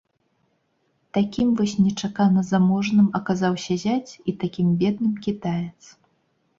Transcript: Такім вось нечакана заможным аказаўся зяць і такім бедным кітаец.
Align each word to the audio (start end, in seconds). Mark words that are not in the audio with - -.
Такім 1.17 1.51
вось 1.59 1.75
нечакана 1.85 2.45
заможным 2.51 3.13
аказаўся 3.23 3.81
зяць 3.85 4.11
і 4.19 4.31
такім 4.45 4.67
бедным 4.85 5.13
кітаец. 5.25 5.81